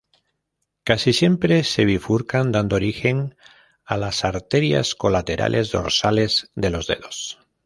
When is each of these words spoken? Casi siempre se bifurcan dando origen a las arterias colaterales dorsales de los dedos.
Casi 0.83 1.13
siempre 1.13 1.63
se 1.63 1.85
bifurcan 1.85 2.51
dando 2.51 2.75
origen 2.75 3.35
a 3.85 3.97
las 3.97 4.25
arterias 4.25 4.95
colaterales 4.95 5.71
dorsales 5.71 6.49
de 6.55 6.71
los 6.71 6.87
dedos. 6.87 7.37